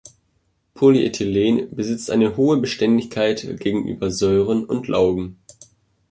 [0.73, 5.37] Polyethylen besitzt eine hohe Beständigkeit gegenüber Säuren und Laugen.